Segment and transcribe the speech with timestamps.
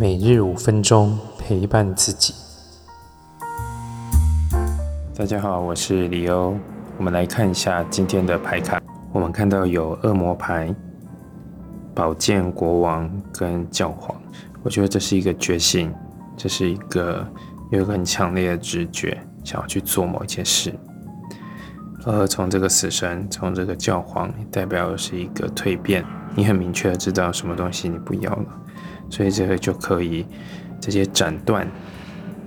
[0.00, 2.32] 每日五分钟陪伴自己。
[5.14, 6.56] 大家好，我是李欧。
[6.96, 8.80] 我们来看一下今天的牌卡。
[9.12, 10.74] 我们看到有恶魔牌、
[11.94, 14.18] 宝剑国王跟教皇。
[14.62, 15.92] 我觉得这是一个决心，
[16.34, 17.22] 这是一个
[17.70, 20.72] 有一个很强烈的直觉，想要去做某一件事。
[22.04, 26.04] 而从这个死神，从这个教皇，代表的是一个蜕变。
[26.34, 28.46] 你很明确的知道什么东西你不要了，
[29.10, 30.24] 所以这个就可以
[30.80, 31.68] 直接斩断，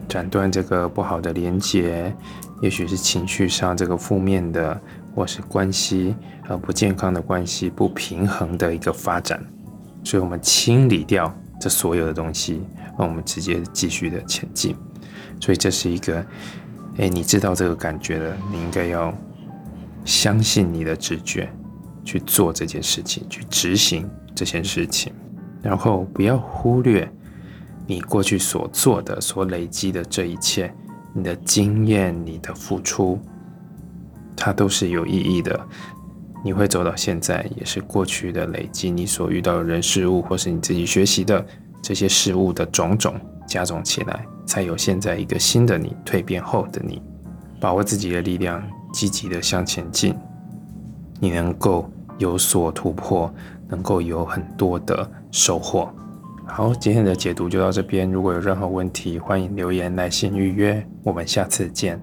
[0.08, 2.16] 斩断这个不好的连接，
[2.61, 4.80] 也许是情绪上这个负面的，
[5.13, 6.16] 或是关系
[6.47, 9.39] 呃不健康的关系，不平衡的一个发展。
[10.03, 12.63] 所以我们清理掉这所有的东西，
[12.97, 14.75] 让我们直接继续的前进。
[15.39, 16.25] 所以这是一个，
[16.97, 19.13] 哎，你知道这个感觉的，你应该要。
[20.05, 21.49] 相信你的直觉，
[22.03, 25.13] 去做这件事情，去执行这件事情，
[25.61, 27.09] 然后不要忽略
[27.88, 30.73] 你过去所做的、所累积的这一切，
[31.13, 33.19] 你的经验、你的付出，
[34.36, 35.59] 它都是有意义的。
[36.44, 41.45] 你会走到现在，也是过去的累积，你所遇到的人事物，或是你自己学习的
[41.81, 43.16] 这些事物的种种
[43.47, 47.02] 加总起来，才有现在一个新的你蜕变后的你。
[47.61, 48.61] 把握自己的力量。
[48.94, 50.16] 积极的向前进，
[51.19, 53.30] 你能够有所突破，
[53.67, 55.89] 能够有很多的收获。
[56.45, 58.09] 好，今天的解读就到这边。
[58.09, 60.85] 如果有任何问题，欢迎留言来信预约。
[61.03, 62.00] 我们下次见。